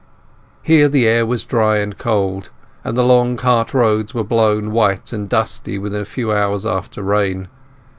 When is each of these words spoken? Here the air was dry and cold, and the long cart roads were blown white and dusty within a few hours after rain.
Here 0.63 0.89
the 0.89 1.07
air 1.07 1.27
was 1.27 1.43
dry 1.45 1.77
and 1.77 1.95
cold, 1.95 2.49
and 2.83 2.97
the 2.97 3.03
long 3.03 3.37
cart 3.37 3.71
roads 3.71 4.15
were 4.15 4.23
blown 4.23 4.71
white 4.71 5.13
and 5.13 5.29
dusty 5.29 5.77
within 5.77 6.01
a 6.01 6.05
few 6.05 6.33
hours 6.33 6.65
after 6.65 7.03
rain. 7.03 7.49